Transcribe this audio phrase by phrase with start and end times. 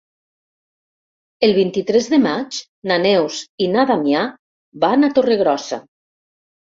[1.47, 2.57] El vint-i-tres de maig
[2.91, 4.23] na Neus i na Damià
[4.85, 5.79] van a Torregrossa.